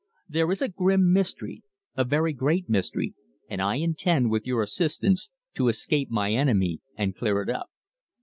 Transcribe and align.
There 0.27 0.49
is 0.51 0.63
a 0.63 0.67
grim 0.67 1.13
mystery 1.13 1.61
a 1.95 2.03
very 2.03 2.33
great 2.33 2.67
mystery 2.67 3.13
and 3.47 3.61
I 3.61 3.75
intend, 3.75 4.31
with 4.31 4.47
your 4.47 4.63
assistance, 4.63 5.29
to 5.53 5.67
escape 5.67 6.09
my 6.09 6.31
enemy 6.33 6.81
and 6.97 7.15
clear 7.15 7.39
it 7.43 7.49
up." 7.51 7.67